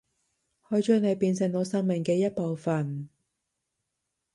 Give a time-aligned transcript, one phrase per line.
[0.67, 3.07] 去將你變成我生命嘅一部份